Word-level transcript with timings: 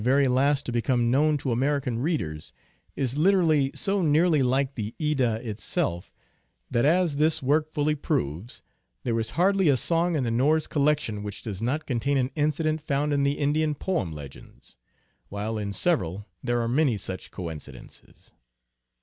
very 0.03 0.27
last 0.27 0.65
to 0.65 0.71
become 0.71 1.11
known 1.11 1.37
to 1.37 1.51
American 1.51 1.99
readers, 1.99 2.51
is 2.95 3.17
literally 3.19 3.69
so 3.75 4.01
nearly 4.01 4.41
like 4.41 4.73
the 4.73 4.95
Edda 4.99 5.47
itself 5.47 6.11
that, 6.71 6.85
as 6.85 7.17
this 7.17 7.43
work 7.43 7.69
fully 7.69 7.93
proves, 7.93 8.63
there 9.03 9.19
is 9.19 9.29
hardly 9.37 9.69
a 9.69 9.77
song 9.77 10.15
in 10.15 10.23
the 10.23 10.31
Norse 10.31 10.65
collection 10.65 11.21
which 11.21 11.43
does 11.43 11.61
not 11.61 11.85
contain 11.85 12.17
an 12.17 12.31
incident 12.33 12.81
found 12.81 13.13
in 13.13 13.21
the 13.21 13.37
Indian 13.37 13.75
poem 13.75 14.11
legends, 14.11 14.75
while 15.29 15.59
in 15.59 15.71
several 15.71 16.25
there 16.43 16.59
are 16.61 16.67
many 16.67 16.97
such 16.97 17.29
coincidences. 17.29 18.33